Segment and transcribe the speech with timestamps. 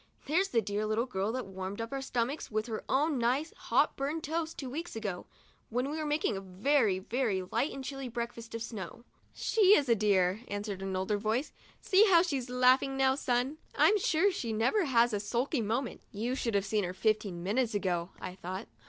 [0.25, 3.95] "There's the dear little girl that warmed up our stomachs with her own nice, hot
[3.95, 5.27] buttered toast two weeks ago,
[5.69, 9.03] when we were making a very, very light and chilly breakfast of snow."'
[9.35, 11.53] She is a dear!" answered an older voice;"
[11.87, 13.59] see how she's laughing, son!
[13.75, 17.43] I'm sure she never has a sulky moment." * You should have seen her fifteen
[17.43, 18.67] minutes ago," I thought.